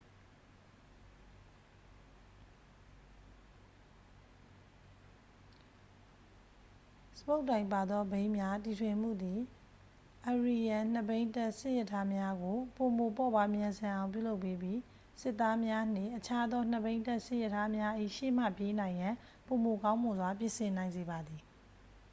[7.19, 9.39] စပုတ်တိုင်ပါသောဘီးများတီထွင်မှုသည်
[10.31, 14.79] assyrian နှစ်ဘီးတပ်စစ်ရထားများကို ပိုမိုပေါ့ပါးမြန်ဆန်အောင် ပြုလုပ်ပေးပြီး
[15.21, 19.13] စစ်သားများနှင့် အခြားသောနှစ်ဘီးတပ်စစ်ရထားများ၏ရှေ့မှပြေးနိုင်ရန်
[19.47, 21.41] ပိုမိုကောင်းမွန်စွာ ပြင်ဆင်နိုင်စေပါသည်